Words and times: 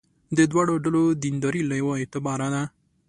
د 0.37 0.39
دواړو 0.51 0.75
ډلو 0.83 1.03
دینداري 1.23 1.61
له 1.69 1.75
یوه 1.81 1.93
اعتباره 2.01 2.47
ده. 2.53 2.63